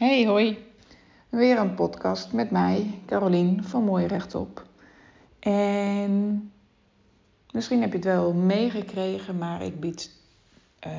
Hey, 0.00 0.26
hoi. 0.26 0.58
Weer 1.28 1.58
een 1.58 1.74
podcast 1.74 2.32
met 2.32 2.50
mij, 2.50 3.00
Carolien 3.06 3.64
van 3.64 3.84
Mooi 3.84 4.06
Rechtop. 4.06 4.66
En 5.38 6.52
misschien 7.52 7.80
heb 7.80 7.90
je 7.90 7.96
het 7.96 8.06
wel 8.06 8.32
meegekregen, 8.32 9.38
maar 9.38 9.62
ik 9.62 9.80
bied 9.80 10.16
uh, 10.86 10.92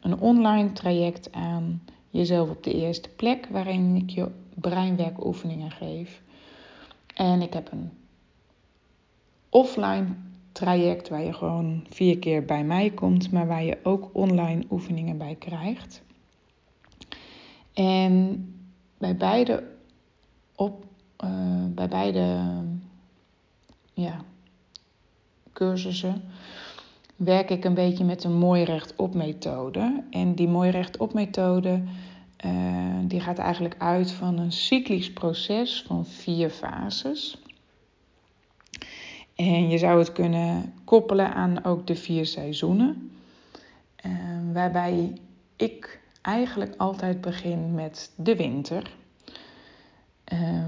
een 0.00 0.18
online 0.20 0.72
traject 0.72 1.32
aan. 1.32 1.82
Jezelf 2.10 2.50
op 2.50 2.62
de 2.62 2.74
eerste 2.74 3.08
plek, 3.08 3.46
waarin 3.50 3.96
ik 3.96 4.10
je 4.10 4.28
breinwerkoefeningen 4.54 5.70
geef. 5.70 6.22
En 7.14 7.42
ik 7.42 7.52
heb 7.52 7.72
een 7.72 7.90
offline 9.48 10.06
traject 10.52 11.08
waar 11.08 11.22
je 11.22 11.32
gewoon 11.32 11.86
vier 11.90 12.18
keer 12.18 12.44
bij 12.44 12.64
mij 12.64 12.90
komt, 12.90 13.32
maar 13.32 13.46
waar 13.46 13.64
je 13.64 13.78
ook 13.82 14.10
online 14.12 14.64
oefeningen 14.70 15.18
bij 15.18 15.34
krijgt. 15.38 16.06
En 17.78 18.44
bij 18.98 19.16
beide, 19.16 19.64
op, 20.54 20.84
uh, 21.24 21.64
bij 21.68 21.88
beide 21.88 22.36
ja, 23.92 24.20
cursussen 25.52 26.22
werk 27.16 27.50
ik 27.50 27.64
een 27.64 27.74
beetje 27.74 28.04
met 28.04 28.24
een 28.24 28.36
mooi 28.38 28.64
rechtop 28.64 29.14
methode. 29.14 30.04
En 30.10 30.34
die 30.34 30.48
mooi 30.48 30.70
rechtop 30.70 31.14
methode 31.14 31.82
uh, 32.44 32.98
die 33.02 33.20
gaat 33.20 33.38
eigenlijk 33.38 33.74
uit 33.78 34.10
van 34.10 34.38
een 34.38 34.52
cyclisch 34.52 35.12
proces 35.12 35.84
van 35.86 36.06
vier 36.06 36.50
fases. 36.50 37.42
En 39.34 39.68
je 39.68 39.78
zou 39.78 39.98
het 39.98 40.12
kunnen 40.12 40.72
koppelen 40.84 41.34
aan 41.34 41.64
ook 41.64 41.86
de 41.86 41.94
vier 41.94 42.26
seizoenen. 42.26 43.10
Uh, 44.06 44.12
waarbij 44.52 45.12
ik 45.56 45.97
eigenlijk 46.22 46.74
altijd 46.76 47.20
begin 47.20 47.74
met 47.74 48.12
de 48.16 48.36
winter. 48.36 48.96
Uh, 50.32 50.64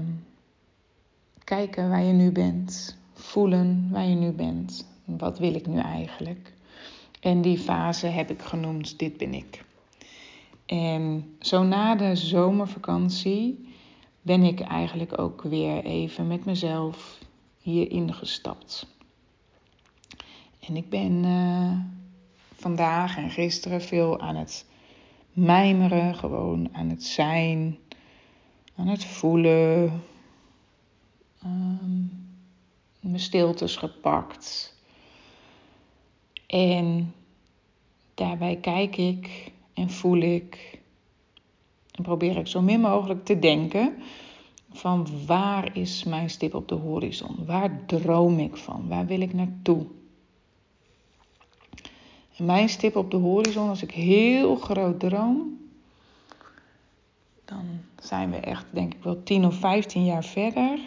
kijken 1.43 1.89
waar 1.89 2.03
je 2.03 2.13
nu 2.13 2.31
bent, 2.31 2.97
voelen 3.13 3.87
waar 3.91 4.05
je 4.05 4.15
nu 4.15 4.31
bent. 4.31 4.87
Wat 5.05 5.39
wil 5.39 5.53
ik 5.55 5.67
nu 5.67 5.79
eigenlijk? 5.79 6.53
En 7.19 7.41
die 7.41 7.57
fase 7.57 8.07
heb 8.07 8.29
ik 8.29 8.41
genoemd, 8.41 8.99
dit 8.99 9.17
ben 9.17 9.33
ik. 9.33 9.63
En 10.65 11.35
zo 11.39 11.63
na 11.63 11.95
de 11.95 12.15
zomervakantie 12.15 13.73
ben 14.21 14.43
ik 14.43 14.59
eigenlijk 14.59 15.19
ook 15.19 15.41
weer 15.41 15.83
even 15.83 16.27
met 16.27 16.45
mezelf 16.45 17.19
hier 17.59 17.91
ingestapt. 17.91 18.87
En 20.67 20.75
ik 20.75 20.89
ben 20.89 21.23
uh, 21.23 21.71
vandaag 22.55 23.17
en 23.17 23.29
gisteren 23.29 23.81
veel 23.81 24.19
aan 24.19 24.35
het 24.35 24.65
mijmeren, 25.33 26.15
gewoon 26.15 26.69
aan 26.71 26.89
het 26.89 27.03
zijn, 27.03 27.77
aan 28.75 28.87
het 28.87 29.05
voelen. 29.05 30.03
Um, 31.45 32.21
mijn 32.99 33.19
stiltes 33.19 33.75
gepakt. 33.75 34.75
En 36.47 37.13
daarbij 38.13 38.55
kijk 38.55 38.97
ik 38.97 39.51
en 39.73 39.89
voel 39.89 40.17
ik 40.17 40.79
en 41.91 42.03
probeer 42.03 42.37
ik 42.37 42.47
zo 42.47 42.61
min 42.61 42.79
mogelijk 42.79 43.25
te 43.25 43.39
denken 43.39 43.95
van 44.71 45.07
waar 45.25 45.77
is 45.77 46.03
mijn 46.03 46.29
stip 46.29 46.53
op 46.53 46.67
de 46.67 46.75
horizon? 46.75 47.45
Waar 47.45 47.85
droom 47.85 48.39
ik 48.39 48.57
van? 48.57 48.87
Waar 48.87 49.05
wil 49.05 49.21
ik 49.21 49.33
naartoe? 49.33 49.85
Mijn 52.37 52.69
stip 52.69 52.95
op 52.95 53.11
de 53.11 53.17
horizon, 53.17 53.69
als 53.69 53.83
ik 53.83 53.91
heel 53.91 54.55
groot 54.55 54.99
droom, 54.99 55.59
dan 57.45 57.65
zijn 58.01 58.31
we 58.31 58.37
echt, 58.37 58.65
denk 58.69 58.93
ik 58.93 59.03
wel 59.03 59.23
10 59.23 59.45
of 59.45 59.55
15 59.55 60.05
jaar 60.05 60.23
verder. 60.23 60.79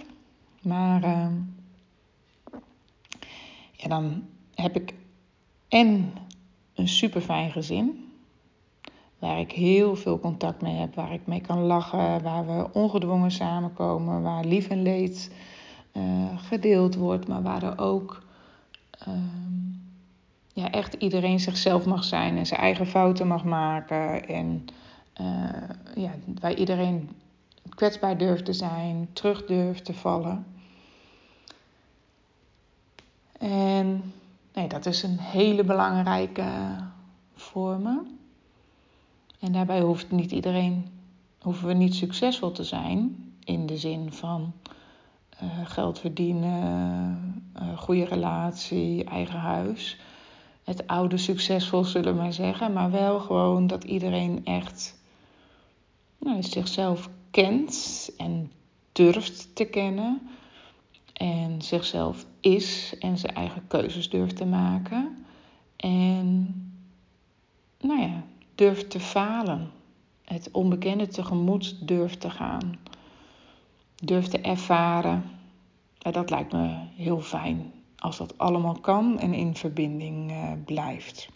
Maar 0.63 1.05
uh, 1.05 1.27
ja, 3.73 3.89
dan 3.89 4.23
heb 4.55 4.77
ik 4.77 4.95
en 5.69 6.13
een 6.75 6.89
super 6.89 7.21
fijn 7.21 7.51
gezin. 7.51 8.13
Waar 9.19 9.41
ik 9.41 9.53
heel 9.53 9.97
veel 9.97 10.21
contact 10.21 10.63
mee 10.63 10.75
heb, 10.75 10.95
waar 10.95 11.13
ik 11.13 11.27
mee 11.27 11.41
kan 11.41 11.59
lachen, 11.59 12.23
waar 12.23 12.47
we 12.47 12.73
ongedwongen 12.73 13.31
samenkomen, 13.31 14.23
waar 14.23 14.45
lief 14.45 14.69
en 14.69 14.83
leed 14.83 15.31
uh, 15.93 16.39
gedeeld 16.39 16.95
wordt, 16.95 17.29
maar 17.29 17.43
waar 17.43 17.63
er 17.63 17.79
ook 17.79 18.23
uh, 19.09 19.15
ja, 20.55 20.71
echt 20.71 20.95
iedereen 20.95 21.41
zichzelf 21.41 21.85
mag 21.85 22.05
zijn 22.05 22.37
en 22.37 22.47
zijn 22.47 22.61
eigen 22.61 22.87
fouten 22.87 23.27
mag 23.27 23.45
maken. 23.45 24.29
En 24.29 24.65
uh, 25.21 26.05
ja, 26.05 26.11
waar 26.41 26.55
iedereen 26.55 27.11
kwetsbaar 27.69 28.19
durft 28.19 28.45
te 28.45 28.53
zijn, 28.53 29.09
terug 29.13 29.45
durft 29.47 29.85
te 29.85 29.95
vallen. 29.95 30.47
En 33.39 34.13
nee, 34.53 34.69
dat 34.69 34.87
is 34.87 35.03
een 35.03 35.19
hele 35.19 35.65
belangrijke 35.65 36.77
voor. 37.35 37.81
En 39.41 39.53
daarbij 39.53 39.81
hoeft 39.81 40.11
niet 40.11 40.33
iedereen, 40.33 40.89
hoeven 41.41 41.67
we 41.69 41.75
niet 41.75 41.95
succesvol 41.95 42.53
te 42.53 42.65
zijn 42.65 43.33
in 43.45 43.67
de 43.67 43.77
zin 43.77 44.13
van 44.13 44.53
uh, 45.43 45.49
geld 45.65 45.99
verdienen, 45.99 47.43
uh, 47.57 47.79
goede 47.79 48.05
relatie, 48.05 49.05
eigen 49.05 49.39
huis. 49.39 49.99
Het 50.65 50.87
oude 50.87 51.17
succesvol 51.17 51.85
zullen 51.85 52.15
we 52.15 52.21
maar 52.21 52.33
zeggen, 52.33 52.73
maar 52.73 52.91
wel 52.91 53.21
gewoon 53.21 53.67
dat 53.67 53.85
iedereen 53.85 54.45
echt 54.45 54.99
nou, 56.19 56.43
zichzelf 56.43 57.09
kent 57.31 58.11
en 58.17 58.53
durft 58.93 59.57
te 59.57 59.65
kennen. 59.65 60.29
En 61.13 61.63
zichzelf 61.63 62.27
is 62.41 62.95
en 62.99 63.19
zijn 63.19 63.35
eigen 63.35 63.67
keuzes 63.67 64.11
durft 64.11 64.37
te 64.37 64.45
maken. 64.45 65.25
En 65.77 66.55
nou 67.81 68.01
ja, 68.01 68.25
durft 68.55 68.91
te 68.91 69.01
falen. 69.01 69.71
Het 70.25 70.49
onbekende 70.53 71.07
tegemoet 71.07 71.89
durft 71.89 72.21
te 72.21 72.31
gaan. 72.31 72.79
Durft 73.95 74.31
te 74.31 74.41
ervaren. 74.41 75.25
Dat 75.99 76.31
lijkt 76.31 76.53
me 76.53 76.77
heel 76.97 77.21
fijn 77.21 77.74
als 78.05 78.17
dat 78.17 78.39
allemaal 78.39 78.81
kan 78.81 79.19
en 79.19 79.35
in 79.35 79.57
verbinding 79.57 80.31
uh, 80.31 80.53
blijft. 80.65 81.29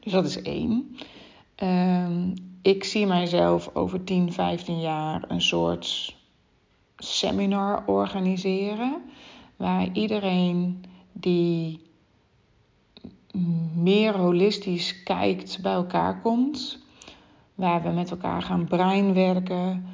Dus 0.00 0.12
dat 0.12 0.24
is 0.24 0.42
één. 0.42 0.96
Uh, 1.62 2.08
ik 2.62 2.84
zie 2.84 3.06
mijzelf 3.06 3.70
over 3.74 4.04
10, 4.04 4.32
15 4.32 4.80
jaar 4.80 5.24
een 5.28 5.42
soort 5.42 6.16
seminar 6.96 7.86
organiseren. 7.86 9.02
Waar 9.56 9.88
iedereen 9.92 10.84
die 11.12 11.80
meer 13.74 14.16
holistisch 14.16 15.02
kijkt 15.02 15.62
bij 15.62 15.72
elkaar 15.72 16.20
komt. 16.20 16.78
Waar 17.54 17.82
we 17.82 17.88
met 17.88 18.10
elkaar 18.10 18.42
gaan 18.42 18.64
breinwerken. 18.64 19.86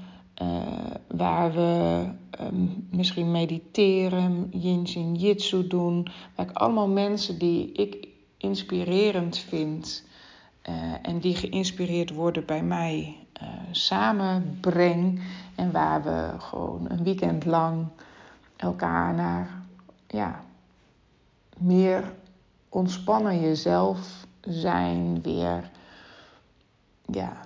Uh, 0.42 0.66
waar 1.08 1.52
we 1.52 2.04
um, 2.40 2.88
misschien 2.90 3.30
mediteren, 3.30 4.48
yin 4.50 5.14
jitsu 5.14 5.66
doen. 5.66 6.08
Waar 6.34 6.50
ik 6.50 6.56
allemaal 6.56 6.88
mensen 6.88 7.38
die 7.38 7.72
ik 7.72 8.08
inspirerend 8.36 9.38
vind. 9.38 10.04
Uh, 10.68 10.74
en 11.02 11.18
die 11.18 11.36
geïnspireerd 11.36 12.10
worden 12.10 12.46
bij 12.46 12.62
mij 12.62 13.16
uh, 13.42 13.48
samenbreng. 13.70 15.22
En 15.54 15.72
waar 15.72 16.02
we 16.02 16.34
gewoon 16.38 16.86
een 16.90 17.04
weekend 17.04 17.44
lang 17.44 17.86
elkaar 18.56 19.14
naar 19.14 19.62
ja, 20.06 20.44
meer 21.58 22.12
ontspannen 22.68 23.40
jezelf 23.40 24.26
zijn, 24.40 25.22
weer, 25.22 25.70
ja, 27.06 27.40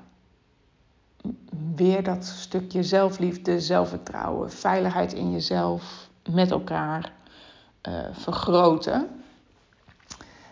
weer 1.75 2.03
dat 2.03 2.25
stukje 2.25 2.83
zelfliefde, 2.83 3.61
zelfvertrouwen, 3.61 4.51
veiligheid 4.51 5.13
in 5.13 5.31
jezelf 5.31 6.09
met 6.31 6.51
elkaar 6.51 7.13
uh, 7.89 7.99
vergroten. 8.13 9.09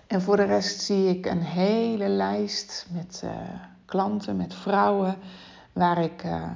En 0.06 0.22
voor 0.22 0.36
de 0.36 0.44
rest 0.44 0.80
zie 0.80 1.08
ik 1.08 1.26
een 1.26 1.42
hele 1.42 2.08
lijst 2.08 2.86
met 2.92 3.22
uh, 3.24 3.30
klanten, 3.84 4.36
met 4.36 4.54
vrouwen, 4.54 5.16
waar 5.72 5.98
ik 5.98 6.24
uh, 6.24 6.50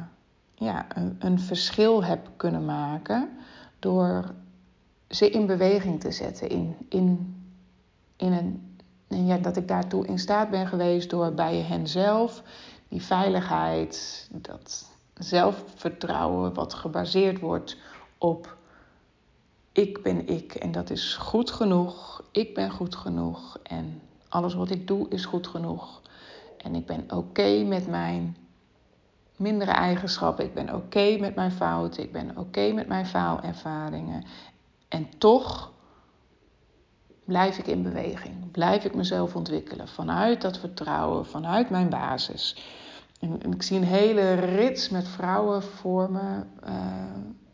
ja, 0.55 0.87
een, 0.95 1.17
een, 1.19 1.41
verschil 1.41 2.05
heb 2.05 2.31
kunnen 2.37 2.65
maken 2.65 3.29
door 3.79 4.35
ze 5.09 5.31
in 5.31 5.47
beweging 5.47 6.01
te 6.01 6.11
zetten, 6.11 6.49
in, 6.49 6.77
in, 6.89 7.37
in 8.17 8.33
een, 8.33 8.79
en 9.09 9.27
ja, 9.27 9.39
dat 9.39 9.57
ik 9.57 9.69
daartoe 9.69 10.07
in 10.07 10.19
staat 10.19 10.51
ben 10.51 10.67
geweest 10.67 11.11
door 11.11 11.33
bij 11.33 11.57
hen 11.57 11.87
zelf 11.87 12.43
die 12.91 13.03
veiligheid, 13.03 14.29
dat 14.33 14.91
zelfvertrouwen 15.15 16.55
wat 16.55 16.75
gebaseerd 16.75 17.41
wordt 17.41 17.77
op 18.19 18.57
ik 19.73 20.03
ben 20.03 20.29
ik 20.29 20.55
en 20.55 20.73
dat 20.73 20.91
is 20.91 21.15
goed 21.15 21.51
genoeg, 21.51 22.23
ik 22.33 22.55
ben 22.55 22.71
goed 22.71 22.97
genoeg 22.97 23.59
en 23.63 24.01
alles 24.29 24.55
wat 24.55 24.71
ik 24.71 24.87
doe 24.87 25.09
is 25.09 25.25
goed 25.25 25.47
genoeg. 25.47 26.01
En 26.57 26.75
ik 26.75 26.87
ben 26.87 27.05
oké 27.13 27.63
met 27.65 27.87
mijn 27.87 28.37
mindere 29.37 29.71
eigenschappen. 29.71 30.45
Ik 30.45 30.55
ben 30.55 30.75
oké 30.75 31.17
met 31.21 31.35
mijn 31.35 31.53
fouten. 31.53 32.03
Ik 32.03 32.13
ben 32.13 32.37
oké 32.37 32.73
met 32.73 32.89
mijn 32.89 33.07
faalervaringen. 33.07 34.25
En 34.89 35.09
toch 35.19 35.71
blijf 37.31 37.59
ik 37.59 37.67
in 37.67 37.83
beweging. 37.83 38.51
Blijf 38.51 38.85
ik 38.85 38.95
mezelf 38.95 39.35
ontwikkelen 39.37 39.89
vanuit 39.89 40.41
dat 40.41 40.59
vertrouwen, 40.59 41.27
vanuit 41.27 41.71
mijn 41.71 41.89
basis. 41.89 42.57
En, 43.21 43.53
ik 43.53 43.63
zie 43.63 43.77
een 43.77 43.85
hele 43.85 44.33
rits 44.33 44.89
met 44.89 45.09
vrouwen 45.09 45.63
voor 45.63 46.11
me 46.11 46.43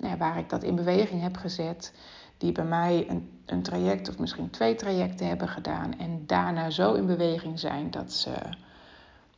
uh, 0.01 0.13
waar 0.19 0.39
ik 0.39 0.49
dat 0.49 0.63
in 0.63 0.75
beweging 0.75 1.23
heb 1.23 1.37
gezet. 1.37 1.95
Die 2.39 2.53
bij 2.53 2.65
mij 2.65 3.07
een, 3.09 3.31
een 3.47 3.63
traject 3.63 4.09
of 4.09 4.19
misschien 4.19 4.51
twee 4.51 4.75
trajecten 4.75 5.29
hebben 5.29 5.49
gedaan. 5.49 5.99
En 5.99 6.23
daarna 6.27 6.71
zo 6.71 6.95
in 6.95 7.07
beweging 7.07 7.59
zijn 7.59 7.91
dat 7.91 8.13
ze 8.13 8.33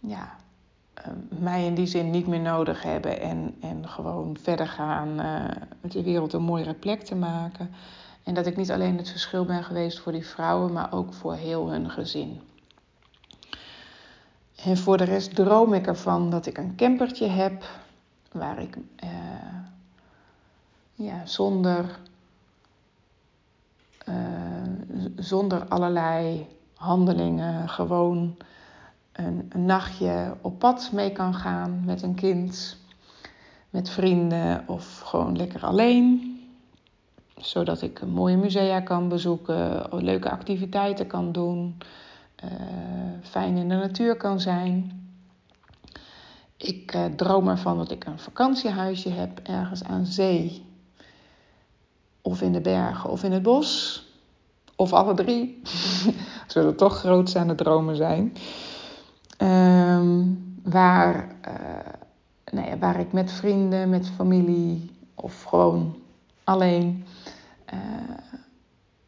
ja, 0.00 0.36
uh, 0.98 1.40
mij 1.40 1.64
in 1.64 1.74
die 1.74 1.86
zin 1.86 2.10
niet 2.10 2.26
meer 2.26 2.40
nodig 2.40 2.82
hebben. 2.82 3.20
En, 3.20 3.54
en 3.60 3.88
gewoon 3.88 4.36
verder 4.42 4.68
gaan 4.68 5.20
uh, 5.20 5.90
de 5.90 6.02
wereld 6.02 6.32
een 6.32 6.42
mooiere 6.42 6.74
plek 6.74 7.02
te 7.02 7.14
maken. 7.14 7.70
En 8.28 8.34
dat 8.34 8.46
ik 8.46 8.56
niet 8.56 8.70
alleen 8.70 8.96
het 8.96 9.08
verschil 9.08 9.44
ben 9.44 9.64
geweest 9.64 9.98
voor 9.98 10.12
die 10.12 10.26
vrouwen, 10.26 10.72
maar 10.72 10.92
ook 10.92 11.14
voor 11.14 11.34
heel 11.34 11.70
hun 11.70 11.90
gezin. 11.90 12.40
En 14.64 14.76
voor 14.76 14.96
de 14.96 15.04
rest 15.04 15.34
droom 15.34 15.74
ik 15.74 15.86
ervan 15.86 16.30
dat 16.30 16.46
ik 16.46 16.58
een 16.58 16.76
campertje 16.76 17.26
heb 17.26 17.64
waar 18.32 18.58
ik 18.58 18.76
uh, 19.04 19.10
ja, 20.94 21.26
zonder, 21.26 21.98
uh, 24.08 24.14
zonder 25.16 25.68
allerlei 25.68 26.46
handelingen 26.74 27.68
gewoon 27.68 28.36
een 29.12 29.50
nachtje 29.54 30.36
op 30.40 30.58
pad 30.58 30.90
mee 30.92 31.12
kan 31.12 31.34
gaan 31.34 31.84
met 31.84 32.02
een 32.02 32.14
kind, 32.14 32.76
met 33.70 33.90
vrienden 33.90 34.64
of 34.66 35.00
gewoon 35.00 35.36
lekker 35.36 35.64
alleen 35.64 36.27
zodat 37.40 37.82
ik 37.82 38.06
mooie 38.06 38.36
musea 38.36 38.80
kan 38.80 39.08
bezoeken, 39.08 39.88
leuke 39.90 40.30
activiteiten 40.30 41.06
kan 41.06 41.32
doen, 41.32 41.78
uh, 42.44 42.50
fijn 43.22 43.56
in 43.56 43.68
de 43.68 43.74
natuur 43.74 44.16
kan 44.16 44.40
zijn. 44.40 45.06
Ik 46.56 46.94
uh, 46.94 47.04
droom 47.04 47.48
ervan 47.48 47.76
dat 47.76 47.90
ik 47.90 48.04
een 48.04 48.18
vakantiehuisje 48.18 49.08
heb 49.08 49.40
ergens 49.42 49.84
aan 49.84 50.06
zee, 50.06 50.66
of 52.22 52.42
in 52.42 52.52
de 52.52 52.60
bergen 52.60 53.10
of 53.10 53.22
in 53.22 53.32
het 53.32 53.42
bos, 53.42 54.02
of 54.76 54.92
alle 54.92 55.14
drie. 55.14 55.62
Zullen 56.46 56.76
toch 56.76 56.98
grootstaande 56.98 57.54
dromen 57.54 57.96
zijn. 57.96 58.32
Um, 59.38 60.56
waar, 60.62 61.36
uh, 62.52 62.72
waar 62.80 63.00
ik 63.00 63.12
met 63.12 63.32
vrienden, 63.32 63.88
met 63.88 64.08
familie 64.08 64.90
of 65.14 65.42
gewoon 65.42 65.96
alleen 66.48 67.04
uh, 67.74 67.80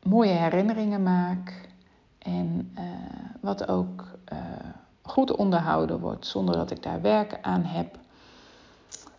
mooie 0.02 0.32
herinneringen 0.32 1.02
maak. 1.02 1.68
En 2.18 2.72
uh, 2.78 2.84
wat 3.40 3.68
ook 3.68 4.18
uh, 4.32 4.38
goed 5.02 5.36
onderhouden 5.36 6.00
wordt 6.00 6.26
zonder 6.26 6.54
dat 6.54 6.70
ik 6.70 6.82
daar 6.82 7.00
werk 7.00 7.38
aan 7.42 7.62
heb. 7.64 7.98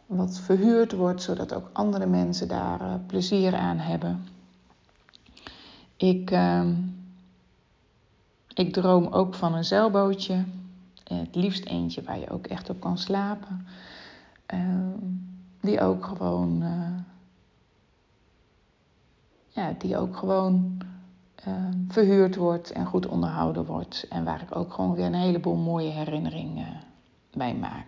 Wat 0.06 0.39
verhuurd 0.39 0.91
wordt 0.91 1.21
zodat 1.21 1.53
ook 1.53 1.69
andere 1.73 2.06
mensen 2.06 2.47
daar 2.47 3.00
plezier 3.07 3.56
aan 3.56 3.77
hebben. 3.77 4.27
Ik, 5.97 6.31
ehm, 6.31 6.74
ik 8.53 8.74
droom 8.74 9.07
ook 9.07 9.35
van 9.35 9.53
een 9.53 9.65
zeilbootje. 9.65 10.45
Het 11.03 11.35
liefst 11.35 11.65
eentje 11.65 12.03
waar 12.03 12.19
je 12.19 12.29
ook 12.29 12.47
echt 12.47 12.69
op 12.69 12.79
kan 12.79 12.97
slapen. 12.97 13.67
Ehm, 14.45 14.97
die 15.62 15.81
ook 15.81 16.06
gewoon 16.06 16.63
die 19.78 19.98
ook 19.98 20.18
gewoon 20.18 20.78
uh, 21.48 21.54
verhuurd 21.88 22.36
wordt 22.36 22.72
en 22.72 22.86
goed 22.86 23.08
onderhouden 23.08 23.66
wordt. 23.66 24.06
En 24.10 24.24
waar 24.24 24.42
ik 24.42 24.56
ook 24.56 24.74
gewoon 24.74 24.96
weer 24.96 25.06
een 25.06 25.13
heleboel 25.13 25.56
mooie 25.56 25.90
herinneringen 25.90 26.81
bij 27.34 27.56
maak. 27.56 27.88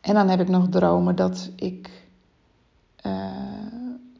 En 0.00 0.14
dan 0.14 0.28
heb 0.28 0.40
ik 0.40 0.48
nog 0.48 0.68
dromen 0.68 1.16
dat 1.16 1.50
ik 1.56 2.08
uh, 3.06 3.30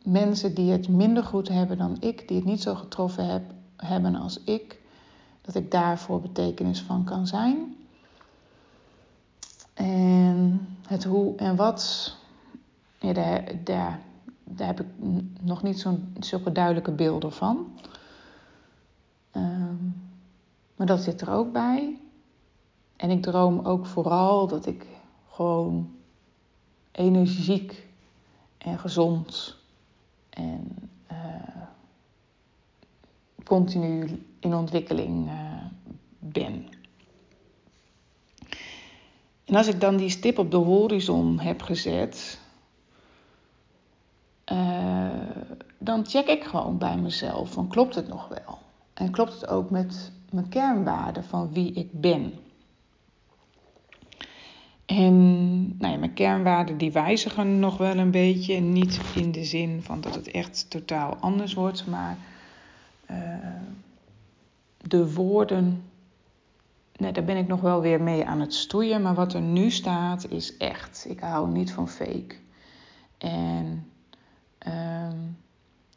mensen 0.03 0.55
die 0.55 0.73
het 0.73 0.89
minder 0.89 1.25
goed 1.25 1.49
hebben 1.49 1.79
dan 1.79 1.97
ik, 2.01 2.29
die 2.29 2.37
het 2.37 2.47
niet 2.47 2.63
zo 2.63 2.75
getroffen 2.75 3.27
heb, 3.27 3.43
hebben 3.77 4.15
als 4.15 4.45
ik, 4.45 4.81
dat 5.41 5.55
ik 5.55 5.71
daarvoor 5.71 6.21
betekenis 6.21 6.83
van 6.83 7.05
kan 7.05 7.27
zijn. 7.27 7.77
En 9.75 10.69
het 10.87 11.05
hoe 11.05 11.37
en 11.37 11.57
wat, 11.57 12.15
ja, 12.99 13.99
daar 14.49 14.67
heb 14.67 14.81
ik 14.81 14.87
nog 15.41 15.63
niet 15.63 15.81
zo'n 15.81 16.15
zulke 16.21 16.53
duidelijke 16.53 16.91
beelden 16.91 17.33
van. 17.33 17.73
Um, 19.33 20.05
maar 20.77 20.87
dat 20.87 21.03
zit 21.03 21.21
er 21.21 21.31
ook 21.31 21.53
bij. 21.53 21.99
En 22.97 23.11
ik 23.11 23.23
droom 23.23 23.61
ook 23.61 23.87
vooral 23.87 24.47
dat 24.47 24.67
ik 24.67 24.87
gewoon 25.31 25.91
energiek 26.93 27.87
en 28.59 28.79
gezond 28.79 29.57
en 30.31 30.91
uh, 31.11 31.63
continu 33.45 34.23
in 34.41 34.55
ontwikkeling 34.55 35.29
uh, 35.29 35.65
ben. 36.19 36.69
En 39.45 39.55
als 39.55 39.67
ik 39.67 39.81
dan 39.81 39.97
die 39.97 40.11
stip 40.11 40.39
op 40.39 40.51
de 40.51 40.57
horizon 40.57 41.39
heb 41.39 41.63
gezet, 41.63 42.41
uh, 44.53 45.09
dan 45.79 46.07
check 46.07 46.27
ik 46.27 46.45
gewoon 46.45 46.79
bij 46.79 46.97
mezelf 46.97 47.53
van 47.53 47.69
klopt 47.69 47.95
het 47.95 48.09
nog 48.09 48.29
wel? 48.29 48.59
En 48.95 49.11
klopt 49.11 49.33
het 49.33 49.49
ook 49.49 49.71
met 49.71 50.13
mijn 50.31 50.49
kernwaarden 50.49 51.25
van 51.25 51.53
wie 51.53 51.73
ik 51.73 52.01
ben? 52.01 52.33
En 54.87 55.79
nou 55.79 55.93
ja, 55.93 55.99
mijn 55.99 56.15
kernwaarden 56.15 56.79
die 56.79 56.93
wijzigen 56.93 57.59
nog 57.59 57.77
wel 57.77 57.97
een 57.97 58.11
beetje. 58.11 58.61
Niet 58.61 59.01
in 59.15 59.33
de 59.33 59.45
zin 59.45 59.83
van 59.83 60.01
dat 60.01 60.15
het 60.15 60.31
echt 60.31 60.71
totaal 60.71 61.15
anders 61.15 61.55
wordt, 61.55 61.87
maar 61.87 62.19
uh, 63.11 63.17
de 64.77 65.13
woorden, 65.15 65.83
nee, 66.97 67.13
daar 67.13 67.25
ben 67.25 67.37
ik 67.37 67.47
nog 67.47 67.61
wel 67.61 67.81
weer 67.81 68.03
mee 68.03 68.25
aan 68.25 68.41
het 68.41 68.55
stoeien. 68.55 69.03
Maar 69.03 69.15
wat 69.15 69.35
er 69.35 69.41
nu 69.41 69.71
staat 69.71 70.29
is 70.29 70.57
echt. 70.57 71.07
Ik 71.09 71.21
hou 71.21 71.51
niet 71.51 71.73
van 71.73 71.89
fake. 71.89 72.37
En 73.19 73.91
Ehm, 74.59 75.17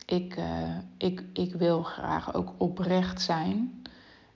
ik, 0.09 0.37
uh, 0.37 0.77
ik, 0.97 1.23
ik 1.33 1.53
wil 1.53 1.83
graag 1.83 2.33
ook 2.33 2.53
oprecht 2.57 3.21
zijn. 3.21 3.83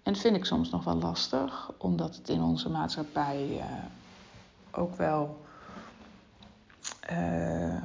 En 0.03 0.15
vind 0.15 0.35
ik 0.35 0.45
soms 0.45 0.69
nog 0.69 0.83
wel 0.83 0.95
lastig, 0.95 1.71
omdat 1.77 2.15
het 2.15 2.29
in 2.29 2.41
onze 2.41 2.69
maatschappij 2.69 3.47
uh, 3.49 3.63
ook 4.71 4.95
wel 4.95 5.41
uh, 7.11 7.83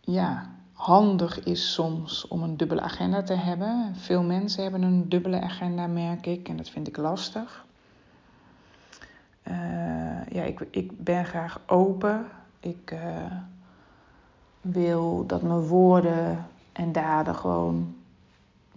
ja, 0.00 0.50
handig 0.72 1.44
is 1.44 1.72
soms 1.72 2.28
om 2.28 2.42
een 2.42 2.56
dubbele 2.56 2.80
agenda 2.80 3.22
te 3.22 3.34
hebben. 3.34 3.94
Veel 3.96 4.22
mensen 4.22 4.62
hebben 4.62 4.82
een 4.82 5.08
dubbele 5.08 5.40
agenda, 5.40 5.86
merk 5.86 6.26
ik, 6.26 6.48
en 6.48 6.56
dat 6.56 6.68
vind 6.68 6.88
ik 6.88 6.96
lastig. 6.96 7.64
ja, 10.30 10.42
ik, 10.42 10.66
ik 10.70 11.04
ben 11.04 11.24
graag 11.24 11.60
open. 11.66 12.26
Ik 12.60 12.94
wil 14.60 15.26
dat 15.26 15.42
mijn 15.42 15.66
woorden 15.66 16.46
en 16.72 16.92
daden 16.92 17.34
gewoon 17.34 17.94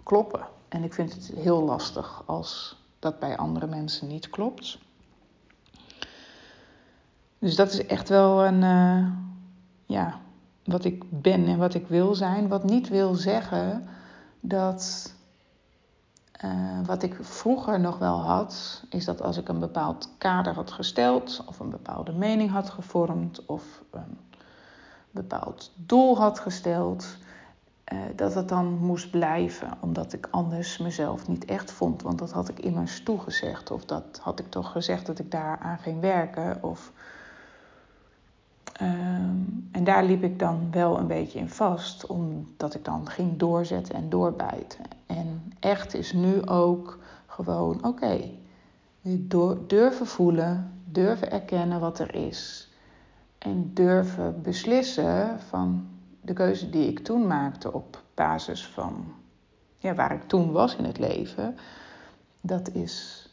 kloppen. 0.02 0.46
En 0.68 0.84
ik 0.84 0.94
vind 0.94 1.12
het 1.12 1.32
heel 1.36 1.62
lastig 1.62 2.22
als 2.26 2.82
dat 2.98 3.18
bij 3.18 3.36
andere 3.36 3.66
mensen 3.66 4.08
niet 4.08 4.30
klopt. 4.30 4.78
Dus 7.38 7.56
dat 7.56 7.72
is 7.72 7.86
echt 7.86 8.08
wel 8.08 8.44
een, 8.44 8.62
uh, 8.62 9.06
ja, 9.86 10.20
wat 10.64 10.84
ik 10.84 11.04
ben 11.08 11.46
en 11.46 11.58
wat 11.58 11.74
ik 11.74 11.86
wil 11.86 12.14
zijn. 12.14 12.48
Wat 12.48 12.64
niet 12.64 12.88
wil 12.88 13.14
zeggen 13.14 13.88
dat 14.40 15.14
uh, 16.44 16.80
wat 16.84 17.02
ik 17.02 17.16
vroeger 17.20 17.80
nog 17.80 17.98
wel 17.98 18.20
had, 18.20 18.82
is 18.90 19.04
dat 19.04 19.22
als 19.22 19.36
ik 19.36 19.48
een 19.48 19.58
bepaald 19.58 20.08
kader 20.18 20.54
had 20.54 20.70
gesteld, 20.70 21.44
of 21.46 21.60
een 21.60 21.70
bepaalde 21.70 22.12
mening 22.12 22.50
had 22.50 22.70
gevormd, 22.70 23.46
of 23.46 23.82
bepaald 25.14 25.72
doel 25.76 26.18
had 26.18 26.38
gesteld, 26.38 27.16
uh, 27.92 27.98
dat 28.16 28.34
het 28.34 28.48
dan 28.48 28.66
moest 28.66 29.10
blijven, 29.10 29.68
omdat 29.80 30.12
ik 30.12 30.28
anders 30.30 30.78
mezelf 30.78 31.28
niet 31.28 31.44
echt 31.44 31.72
vond. 31.72 32.02
Want 32.02 32.18
dat 32.18 32.32
had 32.32 32.48
ik 32.48 32.60
immers 32.60 33.02
toegezegd, 33.02 33.70
of 33.70 33.84
dat 33.84 34.18
had 34.22 34.38
ik 34.38 34.50
toch 34.50 34.72
gezegd 34.72 35.06
dat 35.06 35.18
ik 35.18 35.30
daar 35.30 35.58
aan 35.58 35.78
ging 35.78 36.00
werken. 36.00 36.62
Of, 36.62 36.92
uh, 38.82 38.88
en 39.72 39.84
daar 39.84 40.04
liep 40.04 40.22
ik 40.22 40.38
dan 40.38 40.68
wel 40.70 40.98
een 40.98 41.06
beetje 41.06 41.38
in 41.38 41.50
vast, 41.50 42.06
omdat 42.06 42.74
ik 42.74 42.84
dan 42.84 43.08
ging 43.08 43.38
doorzetten 43.38 43.94
en 43.94 44.08
doorbijten. 44.08 44.84
En 45.06 45.52
echt 45.60 45.94
is 45.94 46.12
nu 46.12 46.46
ook 46.46 46.98
gewoon, 47.26 47.84
oké, 47.84 48.30
durven 49.66 50.06
voelen, 50.06 50.72
durven 50.84 51.30
erkennen 51.30 51.80
wat 51.80 51.98
er 51.98 52.14
is. 52.14 52.63
En 53.44 53.70
durven 53.74 54.42
beslissen 54.42 55.40
van 55.40 55.86
de 56.20 56.32
keuze 56.32 56.70
die 56.70 56.88
ik 56.88 56.98
toen 56.98 57.26
maakte 57.26 57.72
op 57.72 58.02
basis 58.14 58.66
van 58.66 59.14
ja, 59.78 59.94
waar 59.94 60.12
ik 60.12 60.22
toen 60.22 60.52
was 60.52 60.76
in 60.76 60.84
het 60.84 60.98
leven. 60.98 61.56
Dat 62.40 62.68
is, 62.68 63.28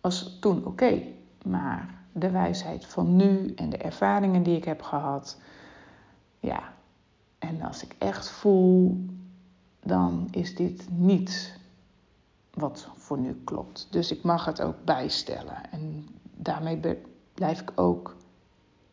was 0.00 0.38
toen 0.40 0.64
oké. 0.64 1.02
Maar 1.44 1.94
de 2.12 2.30
wijsheid 2.30 2.86
van 2.86 3.16
nu 3.16 3.52
en 3.54 3.70
de 3.70 3.76
ervaringen 3.76 4.42
die 4.42 4.56
ik 4.56 4.64
heb 4.64 4.82
gehad. 4.82 5.38
Ja, 6.40 6.72
en 7.38 7.62
als 7.62 7.84
ik 7.84 7.94
echt 7.98 8.30
voel, 8.30 9.04
dan 9.82 10.28
is 10.30 10.54
dit 10.54 10.86
niet 10.90 11.58
wat 12.54 12.88
voor 12.96 13.18
nu 13.18 13.40
klopt. 13.44 13.86
Dus 13.90 14.10
ik 14.10 14.22
mag 14.22 14.44
het 14.44 14.60
ook 14.62 14.84
bijstellen. 14.84 15.70
En 15.70 16.06
daarmee 16.36 16.98
blijf 17.34 17.60
ik 17.60 17.72
ook 17.74 18.15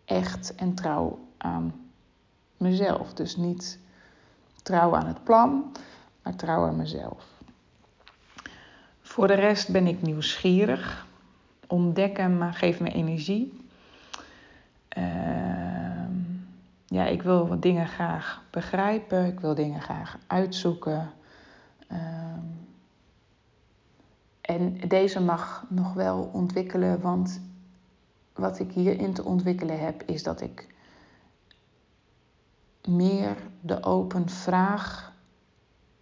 echt 0.05 0.55
en 0.55 0.73
trouw 0.73 1.19
aan 1.37 1.73
mezelf. 2.57 3.13
Dus 3.13 3.35
niet 3.35 3.79
trouw 4.63 4.95
aan 4.95 5.07
het 5.07 5.23
plan, 5.23 5.71
maar 6.21 6.35
trouw 6.35 6.65
aan 6.65 6.75
mezelf. 6.75 7.25
Voor 9.01 9.27
de 9.27 9.33
rest 9.33 9.71
ben 9.71 9.87
ik 9.87 10.01
nieuwsgierig. 10.01 11.05
Ontdekken 11.67 12.53
geeft 12.53 12.79
me 12.79 12.91
energie. 12.91 13.65
Ehm, 14.87 16.11
ja, 16.85 17.05
ik 17.05 17.21
wil 17.21 17.59
dingen 17.59 17.87
graag 17.87 18.43
begrijpen. 18.49 19.25
Ik 19.25 19.39
wil 19.39 19.55
dingen 19.55 19.81
graag 19.81 20.17
uitzoeken. 20.27 21.11
Ehm, 21.87 22.39
en 24.41 24.77
deze 24.87 25.21
mag 25.21 25.65
nog 25.69 25.93
wel 25.93 26.29
ontwikkelen, 26.33 27.01
want 27.01 27.41
wat 28.33 28.59
ik 28.59 28.71
hierin 28.71 29.13
te 29.13 29.23
ontwikkelen 29.23 29.79
heb, 29.79 30.03
is 30.03 30.23
dat 30.23 30.41
ik 30.41 30.75
meer 32.87 33.37
de 33.61 33.83
open 33.83 34.29
vraag 34.29 35.13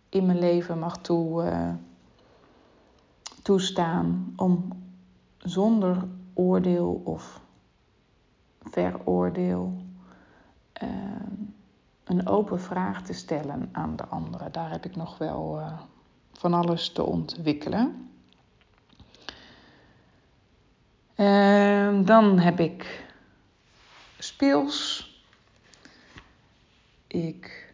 in 0.10 0.26
mijn 0.26 0.40
leven 0.40 0.80
mag 0.80 0.98
toe, 0.98 1.44
uh, 1.44 1.74
toestaan 3.42 4.34
om 4.36 4.70
zonder 5.38 6.08
oordeel 6.34 7.02
of 7.04 7.42
veroordeel 8.60 9.74
uh, 10.84 10.90
een 12.04 12.28
open 12.28 12.60
vraag 12.60 13.02
te 13.02 13.14
stellen 13.14 13.70
aan 13.72 13.96
de 13.96 14.06
anderen. 14.06 14.52
Daar 14.52 14.72
heb 14.72 14.86
ik 14.86 14.96
nog 14.96 15.18
wel 15.18 15.60
uh, 15.60 15.80
van 16.32 16.54
alles 16.54 16.92
te 16.92 17.04
ontwikkelen. 17.04 18.11
Ehm, 21.22 22.04
dan 22.04 22.40
heb 22.40 22.60
ik 22.60 23.06
speels. 24.18 25.10
Ik 27.08 27.74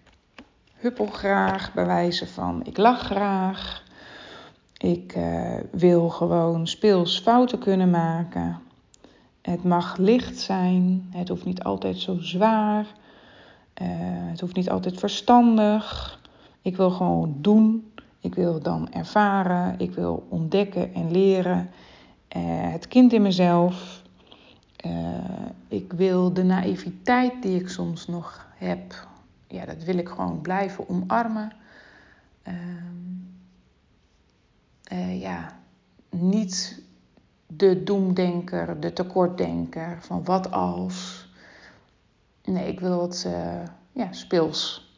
huppel 0.74 1.06
graag 1.06 1.74
bij 1.74 1.86
wijze 1.86 2.28
van 2.28 2.66
ik 2.66 2.78
lach 2.78 3.00
graag. 3.00 3.84
Ik 4.78 5.16
uh, 5.16 5.58
wil 5.72 6.10
gewoon 6.10 6.68
speels 6.68 7.20
fouten 7.20 7.60
kunnen 7.60 7.90
maken. 7.90 8.60
Het 9.42 9.64
mag 9.64 9.98
licht 9.98 10.40
zijn. 10.40 11.10
Het 11.12 11.30
hoeft 11.30 11.46
niet 11.46 11.64
altijd 11.64 11.98
zo 11.98 12.18
zwaar. 12.20 12.86
Uh, 13.82 13.88
het 14.30 14.40
hoeft 14.40 14.56
niet 14.56 14.70
altijd 14.70 15.00
verstandig. 15.00 16.20
Ik 16.62 16.78
wil 16.78 16.90
gewoon 16.90 17.36
doen. 17.38 17.94
Ik 18.20 18.36
wil 18.36 18.62
dan 18.62 18.92
ervaren. 18.92 19.80
Ik 19.80 19.92
wil 19.92 20.28
ontdekken 20.30 20.94
en 20.94 21.12
leren. 21.12 21.70
Uh, 22.36 22.72
het 22.72 22.88
kind 22.88 23.14
in 23.14 23.22
mezelf. 23.22 24.06
ik 25.68 25.94
wil 25.94 26.34
de 26.34 26.44
naïviteit 26.44 27.42
die 27.42 27.60
ik 27.60 27.70
soms 27.70 28.08
nog 28.08 28.48
heb 28.56 29.08
ja, 29.48 29.66
dat 29.66 29.84
wil 29.84 29.98
ik 29.98 30.10
gewoon 30.10 30.42
blijven 30.42 30.90
omarmen. 30.90 31.52
Uh, 34.92 35.22
ja, 35.22 35.60
niet 36.10 36.82
de 37.48 37.84
doemdenker, 37.84 38.80
de 38.80 38.94
tekortdenker 38.94 39.98
van 40.02 40.24
wat 40.24 40.52
als. 40.52 41.28
Nee, 42.44 42.68
ik 42.68 42.80
wil 42.80 43.02
het 43.02 43.28
ja, 43.92 44.12
speels. 44.12 44.92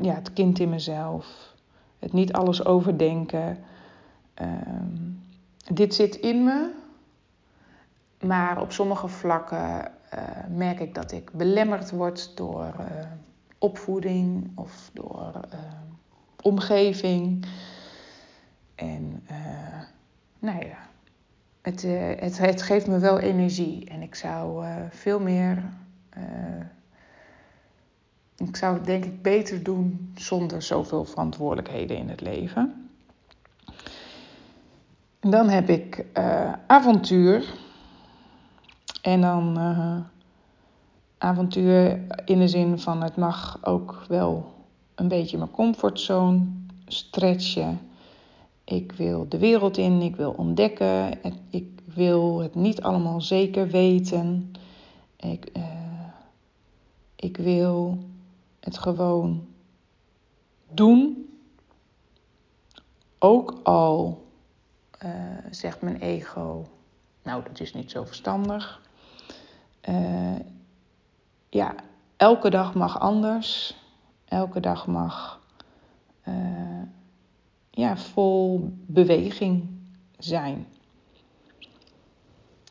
Ja, 0.00 0.14
het 0.14 0.32
kind 0.32 0.58
in 0.58 0.68
mezelf. 0.68 1.54
Het 1.98 2.12
niet 2.12 2.32
alles 2.32 2.64
overdenken. 2.64 3.58
Ehm, 4.34 5.07
dit 5.72 5.94
zit 5.94 6.16
in 6.16 6.44
me. 6.44 6.70
Maar 8.26 8.60
op 8.60 8.72
sommige 8.72 9.08
vlakken 9.08 9.92
uh, 10.14 10.20
merk 10.56 10.80
ik 10.80 10.94
dat 10.94 11.12
ik 11.12 11.30
belemmerd 11.32 11.90
word 11.90 12.36
door 12.36 12.74
uh, 12.80 12.86
opvoeding 13.58 14.50
of 14.54 14.90
door 14.92 15.32
uh, 15.52 15.60
omgeving. 16.42 17.46
En 18.74 19.22
nou 20.38 20.66
ja, 20.66 20.76
het, 21.62 21.82
het, 22.20 22.38
het, 22.38 22.62
geeft 22.62 22.86
me 22.86 22.98
wel 22.98 23.18
energie 23.18 23.88
en 23.90 24.02
ik 24.02 24.14
zou 24.14 24.64
veel 24.90 25.20
meer. 25.20 25.62
ik 28.36 28.56
zou 28.56 28.74
het 28.74 28.84
denk 28.84 29.04
ik 29.04 29.22
beter 29.22 29.62
doen 29.62 30.12
zonder 30.14 30.62
zoveel 30.62 31.04
verantwoordelijkheden 31.04 31.96
in 31.96 32.08
het 32.08 32.20
leven. 32.20 32.87
Dan 35.20 35.48
heb 35.48 35.68
ik 35.68 36.04
avontuur. 36.66 37.54
En 39.02 39.20
dan 39.20 39.58
uh, 39.58 39.96
avontuur 41.18 42.00
in 42.24 42.38
de 42.38 42.48
zin 42.48 42.78
van 42.78 43.02
het 43.02 43.16
mag 43.16 43.58
ook 43.62 44.04
wel 44.08 44.52
een 44.94 45.08
beetje 45.08 45.38
mijn 45.38 45.50
comfortzone 45.50 46.46
stretchen. 46.86 47.80
Ik 48.64 48.92
wil 48.92 49.28
de 49.28 49.38
wereld 49.38 49.76
in, 49.76 50.00
ik 50.02 50.16
wil 50.16 50.30
ontdekken, 50.30 51.18
ik 51.50 51.82
wil 51.84 52.38
het 52.38 52.54
niet 52.54 52.82
allemaal 52.82 53.20
zeker 53.20 53.68
weten. 53.68 54.52
Ik, 55.16 55.50
uh, 55.56 55.62
ik 57.16 57.36
wil 57.36 57.98
het 58.60 58.78
gewoon 58.78 59.46
doen. 60.70 61.28
Ook 63.18 63.60
al 63.62 64.26
uh, 65.04 65.10
zegt 65.50 65.82
mijn 65.82 66.00
ego, 66.00 66.66
nou 67.22 67.42
dat 67.42 67.60
is 67.60 67.74
niet 67.74 67.90
zo 67.90 68.04
verstandig. 68.04 68.82
Uh, 69.88 70.36
ja, 71.48 71.74
elke 72.16 72.50
dag 72.50 72.74
mag 72.74 73.00
anders. 73.00 73.76
Elke 74.24 74.60
dag 74.60 74.86
mag 74.86 75.40
uh, 76.28 76.82
ja, 77.70 77.96
vol 77.96 78.72
beweging 78.86 79.68
zijn. 80.18 80.66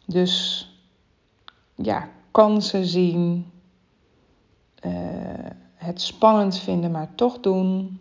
Dus 0.05 0.65
ja, 1.75 2.09
kansen 2.31 2.85
zien. 2.85 3.51
Het 5.73 6.01
spannend 6.01 6.57
vinden, 6.57 6.91
maar 6.91 7.15
toch 7.15 7.39
doen. 7.39 7.99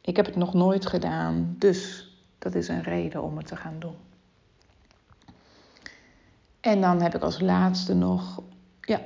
Ik 0.00 0.16
heb 0.16 0.26
het 0.26 0.36
nog 0.36 0.54
nooit 0.54 0.86
gedaan, 0.86 1.54
dus 1.58 2.03
dat 2.44 2.54
is 2.54 2.68
een 2.68 2.82
reden 2.82 3.22
om 3.22 3.36
het 3.36 3.46
te 3.46 3.56
gaan 3.56 3.78
doen. 3.78 3.96
En 6.60 6.80
dan 6.80 7.00
heb 7.00 7.14
ik 7.14 7.22
als 7.22 7.40
laatste 7.40 7.94
nog, 7.94 8.42
ja, 8.80 9.00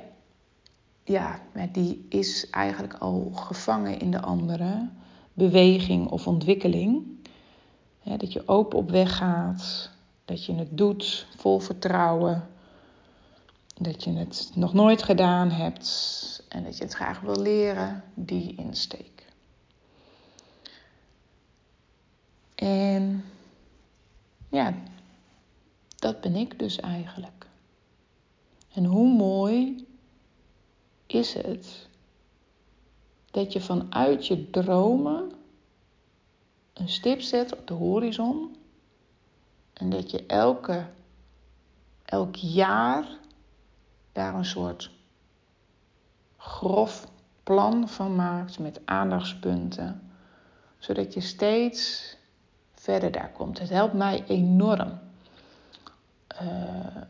ja, 1.03 1.39
die 1.71 2.05
is 2.09 2.49
eigenlijk 2.49 2.93
al 2.93 3.31
gevangen 3.33 3.99
in 3.99 4.11
de 4.11 4.21
andere, 4.21 4.89
beweging 5.33 6.07
of 6.09 6.27
ontwikkeling. 6.27 7.17
dat 8.03 8.33
je 8.33 8.47
open 8.47 8.77
op 8.77 8.89
weg 8.89 9.17
gaat, 9.17 9.91
dat 10.25 10.45
je 10.45 10.55
het 10.55 10.77
doet 10.77 11.27
vol 11.37 11.59
vertrouwen, 11.59 12.47
dat 13.77 14.03
je 14.03 14.13
het 14.13 14.51
nog 14.55 14.73
nooit 14.73 15.03
gedaan 15.03 15.51
hebt 15.51 16.43
en 16.49 16.63
dat 16.63 16.77
je 16.77 16.83
het 16.83 16.93
graag 16.93 17.19
wil 17.19 17.41
leren, 17.41 18.03
die 18.13 18.55
insteek. 18.55 19.18
En 22.59 23.25
ja, 24.49 24.73
dat 25.95 26.21
ben 26.21 26.35
ik 26.35 26.59
dus 26.59 26.79
eigenlijk. 26.79 27.47
En 28.73 28.85
hoe 28.85 29.13
mooi 29.13 29.87
is 31.05 31.33
het 31.33 31.87
dat 33.31 33.53
je 33.53 33.61
vanuit 33.61 34.27
je 34.27 34.49
dromen 34.49 35.31
een 36.73 36.89
stip 36.89 37.21
zet 37.21 37.57
op 37.57 37.67
de 37.67 37.73
horizon 37.73 38.55
en 39.73 39.89
dat 39.89 40.11
je 40.11 40.25
elke, 40.25 40.85
elk 42.05 42.35
jaar 42.35 43.07
daar 44.11 44.35
een 44.35 44.45
soort 44.45 44.91
grof 46.37 47.07
plan 47.43 47.89
van 47.89 48.15
maakt 48.15 48.59
met 48.59 48.81
aandachtspunten, 48.85 50.11
zodat 50.77 51.13
je 51.13 51.21
steeds 51.21 52.17
verder 52.89 53.11
daar 53.11 53.31
komt. 53.33 53.59
Het 53.59 53.69
helpt 53.69 53.93
mij 53.93 54.23
enorm. 54.27 54.99
Uh, 56.41 57.01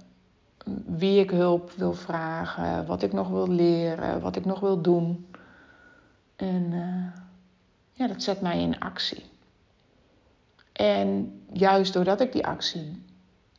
wie 0.85 1.19
ik 1.19 1.29
hulp 1.29 1.71
wil 1.71 1.93
vragen, 1.93 2.85
wat 2.85 3.03
ik 3.03 3.13
nog 3.13 3.29
wil 3.29 3.47
leren, 3.47 4.21
wat 4.21 4.35
ik 4.35 4.45
nog 4.45 4.59
wil 4.59 4.81
doen. 4.81 5.27
En 6.35 6.71
uh, 6.71 7.05
ja, 7.93 8.07
dat 8.07 8.23
zet 8.23 8.41
mij 8.41 8.61
in 8.61 8.79
actie. 8.79 9.23
En 10.71 11.41
juist 11.53 11.93
doordat 11.93 12.21
ik 12.21 12.31
die 12.31 12.45
actie 12.45 13.03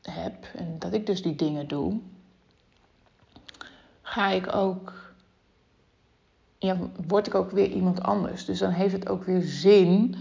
heb 0.02 0.44
en 0.54 0.78
dat 0.78 0.92
ik 0.92 1.06
dus 1.06 1.22
die 1.22 1.34
dingen 1.34 1.68
doe, 1.68 2.00
ga 4.02 4.28
ik 4.28 4.54
ook, 4.54 5.12
ja, 6.58 6.76
word 7.06 7.26
ik 7.26 7.34
ook 7.34 7.50
weer 7.50 7.68
iemand 7.68 8.02
anders. 8.02 8.44
Dus 8.44 8.58
dan 8.58 8.70
heeft 8.70 8.92
het 8.92 9.08
ook 9.08 9.24
weer 9.24 9.42
zin 9.42 10.16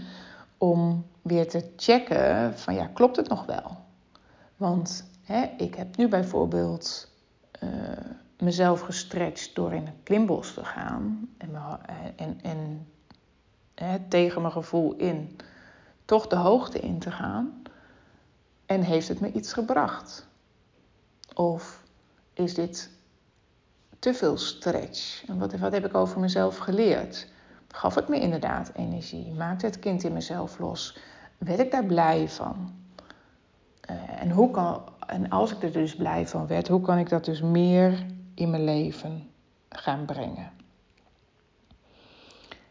om 0.60 1.06
weer 1.22 1.48
te 1.48 1.70
checken 1.76 2.58
van 2.58 2.74
ja, 2.74 2.86
klopt 2.86 3.16
het 3.16 3.28
nog 3.28 3.46
wel? 3.46 3.76
Want 4.56 5.10
hè, 5.22 5.44
ik 5.56 5.74
heb 5.74 5.96
nu 5.96 6.08
bijvoorbeeld 6.08 7.10
uh, 7.62 7.70
mezelf 8.38 8.80
gestretched 8.80 9.54
door 9.54 9.72
in 9.72 9.86
een 9.86 10.02
klimbos 10.02 10.54
te 10.54 10.64
gaan 10.64 11.28
en, 11.38 11.50
en, 12.16 12.38
en 12.42 12.86
hè, 13.74 13.98
tegen 14.08 14.40
mijn 14.40 14.52
gevoel 14.52 14.94
in 14.94 15.38
toch 16.04 16.26
de 16.26 16.36
hoogte 16.36 16.78
in 16.78 16.98
te 16.98 17.10
gaan. 17.10 17.62
En 18.66 18.82
heeft 18.82 19.08
het 19.08 19.20
me 19.20 19.32
iets 19.32 19.52
gebracht? 19.52 20.26
Of 21.34 21.82
is 22.32 22.54
dit 22.54 22.90
te 23.98 24.14
veel 24.14 24.36
stretch? 24.36 25.24
En 25.26 25.38
wat, 25.38 25.54
wat 25.54 25.72
heb 25.72 25.84
ik 25.84 25.94
over 25.94 26.20
mezelf 26.20 26.56
geleerd? 26.56 27.28
Gaf 27.74 27.94
het 27.94 28.08
me 28.08 28.20
inderdaad 28.20 28.72
energie? 28.74 29.32
Maakte 29.32 29.66
het 29.66 29.78
kind 29.78 30.02
in 30.02 30.12
mezelf 30.12 30.58
los? 30.58 30.98
Werd 31.38 31.60
ik 31.60 31.70
daar 31.70 31.84
blij 31.84 32.28
van? 32.28 32.72
Uh, 33.90 34.22
en, 34.22 34.30
hoe 34.30 34.50
kan, 34.50 34.82
en 35.06 35.28
als 35.28 35.52
ik 35.52 35.62
er 35.62 35.72
dus 35.72 35.96
blij 35.96 36.26
van 36.26 36.46
werd, 36.46 36.68
hoe 36.68 36.80
kan 36.80 36.98
ik 36.98 37.08
dat 37.08 37.24
dus 37.24 37.40
meer 37.40 38.06
in 38.34 38.50
mijn 38.50 38.64
leven 38.64 39.30
gaan 39.68 40.04
brengen? 40.04 40.50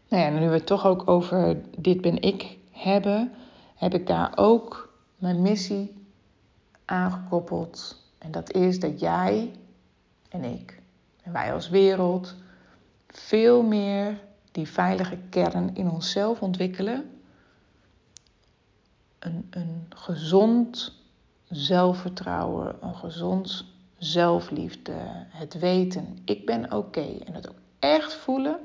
Nou 0.07 0.23
ja, 0.23 0.29
nu 0.29 0.47
we 0.47 0.53
het 0.53 0.65
toch 0.65 0.85
ook 0.85 1.09
over 1.09 1.57
dit 1.77 2.01
ben 2.01 2.21
ik 2.21 2.57
hebben, 2.71 3.31
heb 3.75 3.93
ik 3.93 4.07
daar 4.07 4.31
ook 4.35 4.93
mijn 5.17 5.41
missie 5.41 6.07
aangekoppeld. 6.85 8.03
En 8.17 8.31
dat 8.31 8.51
is 8.51 8.79
dat 8.79 8.99
jij 8.99 9.51
en 10.29 10.43
ik 10.43 10.81
en 11.23 11.31
wij 11.31 11.53
als 11.53 11.69
wereld 11.69 12.35
veel 13.07 13.63
meer 13.63 14.19
die 14.51 14.67
veilige 14.67 15.17
kern 15.29 15.75
in 15.75 15.89
onszelf 15.89 16.41
ontwikkelen. 16.41 17.19
Een, 19.19 19.47
een 19.49 19.85
gezond 19.89 20.93
zelfvertrouwen, 21.49 22.75
een 22.81 22.95
gezond 22.95 23.65
zelfliefde, 23.97 24.95
het 25.29 25.53
weten, 25.53 26.17
ik 26.25 26.45
ben 26.45 26.73
oké 26.73 27.17
en 27.25 27.33
het 27.33 27.49
ook 27.49 27.59
echt 27.79 28.13
voelen, 28.13 28.59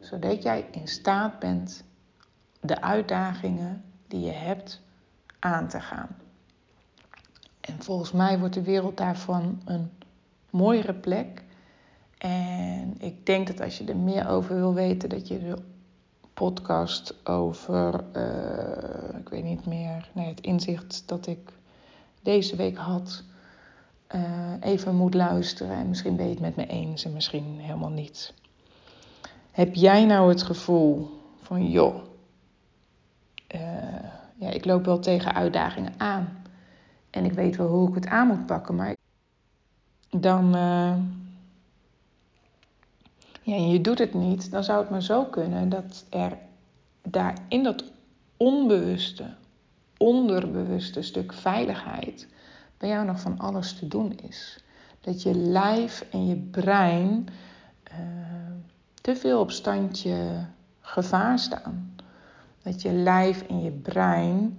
zodat 0.00 0.42
jij 0.42 0.68
in 0.70 0.88
staat 0.88 1.38
bent 1.38 1.84
de 2.60 2.80
uitdagingen 2.80 3.84
die 4.08 4.20
je 4.20 4.32
hebt 4.32 4.80
aan 5.38 5.68
te 5.68 5.80
gaan. 5.80 6.16
En 7.60 7.82
volgens 7.82 8.12
mij 8.12 8.38
wordt 8.38 8.54
de 8.54 8.62
wereld 8.62 8.96
daarvan 8.96 9.62
een 9.64 9.90
mooiere 10.50 10.94
plek. 10.94 11.44
En 12.18 12.94
ik 12.98 13.26
denk 13.26 13.46
dat 13.46 13.60
als 13.60 13.78
je 13.78 13.84
er 13.84 13.96
meer 13.96 14.28
over 14.28 14.54
wil 14.54 14.74
weten, 14.74 15.08
dat 15.08 15.28
je 15.28 15.38
de 15.38 15.56
podcast 16.34 17.26
over, 17.28 18.04
uh, 18.16 19.18
ik 19.18 19.28
weet 19.28 19.44
niet 19.44 19.66
meer, 19.66 20.10
nee, 20.12 20.28
het 20.28 20.40
inzicht 20.40 21.02
dat 21.06 21.26
ik 21.26 21.52
deze 22.22 22.56
week 22.56 22.76
had, 22.76 23.22
uh, 24.14 24.52
even 24.60 24.94
moet 24.94 25.14
luisteren. 25.14 25.76
En 25.76 25.88
misschien 25.88 26.16
ben 26.16 26.24
je 26.24 26.30
het 26.30 26.40
met 26.40 26.56
me 26.56 26.66
eens 26.66 27.04
en 27.04 27.12
misschien 27.12 27.58
helemaal 27.58 27.90
niet. 27.90 28.34
Heb 29.50 29.74
jij 29.74 30.04
nou 30.04 30.28
het 30.28 30.42
gevoel 30.42 31.20
van, 31.42 31.70
joh, 31.70 31.94
uh, 33.54 33.60
ja, 34.34 34.50
ik 34.50 34.64
loop 34.64 34.84
wel 34.84 34.98
tegen 34.98 35.34
uitdagingen 35.34 35.92
aan. 35.96 36.42
En 37.10 37.24
ik 37.24 37.32
weet 37.32 37.56
wel 37.56 37.68
hoe 37.68 37.88
ik 37.88 37.94
het 37.94 38.06
aan 38.06 38.26
moet 38.26 38.46
pakken, 38.46 38.74
maar 38.74 38.96
dan. 40.10 40.54
Ja, 43.46 43.54
en 43.54 43.70
je 43.70 43.80
doet 43.80 43.98
het 43.98 44.14
niet, 44.14 44.50
dan 44.50 44.64
zou 44.64 44.80
het 44.80 44.90
maar 44.90 45.02
zo 45.02 45.24
kunnen 45.24 45.68
dat 45.68 46.04
er 46.10 46.38
daar 47.02 47.38
in 47.48 47.62
dat 47.62 47.84
onbewuste, 48.36 49.34
onderbewuste 49.96 51.02
stuk 51.02 51.32
veiligheid 51.32 52.28
bij 52.78 52.88
jou 52.88 53.06
nog 53.06 53.20
van 53.20 53.38
alles 53.38 53.78
te 53.78 53.88
doen 53.88 54.18
is. 54.28 54.64
Dat 55.00 55.22
je 55.22 55.34
lijf 55.34 56.06
en 56.10 56.26
je 56.26 56.36
brein 56.36 57.26
uh, 57.90 57.98
te 59.00 59.16
veel 59.16 59.40
op 59.40 59.50
standje 59.50 60.46
gevaar 60.80 61.38
staan. 61.38 61.94
Dat 62.62 62.82
je 62.82 62.92
lijf 62.92 63.42
en 63.42 63.62
je 63.62 63.70
brein 63.70 64.54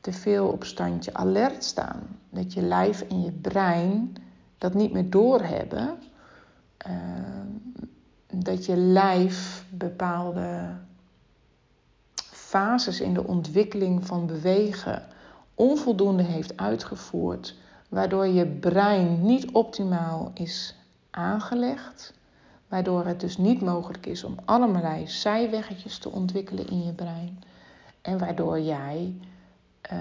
te 0.00 0.12
veel 0.12 0.48
op 0.48 0.64
standje 0.64 1.14
alert 1.14 1.64
staan. 1.64 2.02
Dat 2.30 2.52
je 2.52 2.62
lijf 2.62 3.00
en 3.00 3.22
je 3.22 3.32
brein 3.32 4.14
dat 4.58 4.74
niet 4.74 4.92
meer 4.92 5.10
doorhebben. 5.10 5.98
Uh, 6.86 6.94
dat 8.42 8.66
je 8.66 8.76
lijf 8.76 9.64
bepaalde 9.70 10.76
fases 12.14 13.00
in 13.00 13.14
de 13.14 13.26
ontwikkeling 13.26 14.06
van 14.06 14.26
bewegen 14.26 15.02
onvoldoende 15.54 16.22
heeft 16.22 16.56
uitgevoerd, 16.56 17.56
waardoor 17.88 18.26
je 18.26 18.46
brein 18.46 19.22
niet 19.22 19.50
optimaal 19.50 20.30
is 20.34 20.74
aangelegd, 21.10 22.14
waardoor 22.68 23.04
het 23.04 23.20
dus 23.20 23.36
niet 23.36 23.60
mogelijk 23.60 24.06
is 24.06 24.24
om 24.24 24.36
allerlei 24.44 25.08
zijweggetjes 25.08 25.98
te 25.98 26.10
ontwikkelen 26.10 26.68
in 26.68 26.84
je 26.84 26.92
brein 26.92 27.38
en 28.02 28.18
waardoor 28.18 28.60
jij 28.60 29.14
uh, 29.92 29.98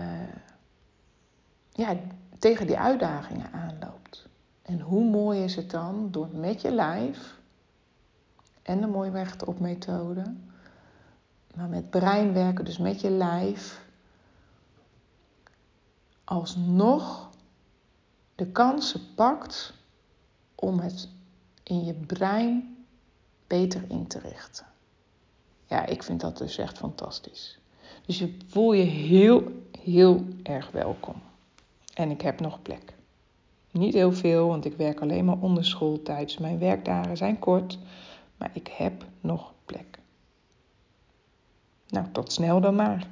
ja, 1.72 1.96
tegen 2.40 2.68
die 2.68 2.78
uitdagingen 2.78 3.52
aanloopt. 3.52 4.28
En 4.62 4.80
hoe 4.80 5.04
mooi 5.10 5.44
is 5.44 5.56
het 5.56 5.72
dan 5.72 6.08
door 6.12 6.30
met 6.34 6.62
je 6.62 6.72
lijf 6.72 7.35
en 8.66 8.82
de 8.82 8.88
mooi 8.88 9.26
op 9.46 9.60
methode, 9.60 10.34
maar 11.56 11.68
met 11.68 11.90
brein 11.90 12.34
werken, 12.34 12.66
dus 12.66 12.78
met 12.78 13.02
je 13.02 13.10
lijf, 13.10 13.86
alsnog 16.24 17.30
de 18.36 18.48
kansen 18.48 19.02
pakt 19.16 19.74
om 20.56 20.80
het 20.80 21.10
in 21.64 21.86
je 21.86 21.94
brein 21.94 22.86
beter 23.48 23.84
in 23.88 24.08
te 24.08 24.20
richten. 24.20 24.66
Ja, 25.66 25.86
ik 25.86 26.04
vind 26.04 26.22
dat 26.22 26.38
dus 26.38 26.58
echt 26.58 26.78
fantastisch. 26.78 27.60
Dus 28.06 28.20
je 28.20 28.38
voel 28.48 28.74
je 28.74 28.84
heel, 28.84 29.44
heel 29.82 30.26
erg 30.44 30.72
welkom. 30.72 31.22
En 31.94 32.12
ik 32.12 32.22
heb 32.22 32.40
nog 32.40 32.62
plek. 32.62 32.94
Niet 33.72 33.94
heel 33.94 34.14
veel, 34.14 34.48
want 34.48 34.66
ik 34.66 34.76
werk 34.76 35.02
alleen 35.02 35.26
maar 35.26 35.40
onder 35.40 35.66
schooltijd. 35.66 36.28
Dus 36.28 36.38
mijn 36.38 36.60
werkdagen 36.60 37.18
zijn 37.18 37.40
kort, 37.40 37.80
maar 38.38 38.50
ik 38.54 38.68
heb 38.68 39.06
nog 39.22 39.54
plek. 39.66 40.00
Nou, 41.88 42.12
tot 42.12 42.32
snel 42.32 42.62
dan 42.62 42.76
maar. 42.76 43.08